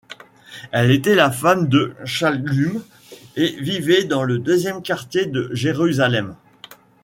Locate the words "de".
1.69-1.93, 5.27-5.51